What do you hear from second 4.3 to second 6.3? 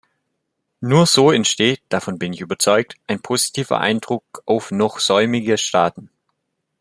auf noch säumige Staaten.